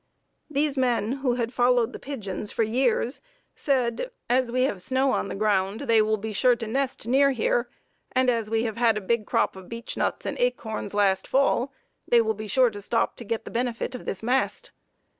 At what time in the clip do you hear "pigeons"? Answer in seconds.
1.99-2.51